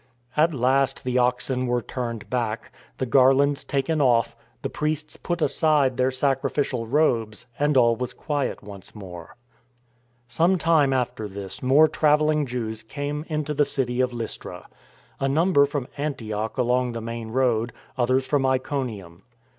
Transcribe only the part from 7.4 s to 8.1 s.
and all